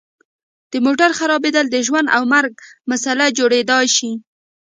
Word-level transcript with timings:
د 0.71 0.73
موټر 0.85 1.09
خرابیدل 1.19 1.65
د 1.69 1.75
ژوند 1.87 2.07
او 2.15 2.23
مرګ 2.33 2.53
مسله 2.91 3.25
جوړیدای 3.37 3.85
شي 3.95 4.11